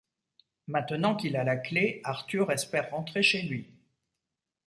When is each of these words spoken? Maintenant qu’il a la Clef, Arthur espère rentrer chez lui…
Maintenant 0.65 1.15
qu’il 1.15 1.35
a 1.37 1.43
la 1.43 1.57
Clef, 1.57 1.99
Arthur 2.05 2.51
espère 2.51 2.89
rentrer 2.89 3.21
chez 3.21 3.43
lui… 3.43 3.67